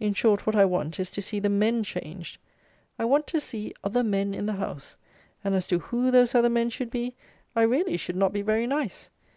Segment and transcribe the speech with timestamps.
[0.00, 2.38] In short, what I want is, to see the men changed.
[2.98, 4.96] I want to see other men in the House;
[5.44, 7.14] and as to who those other men should be,
[7.54, 9.10] I really should not be very nice.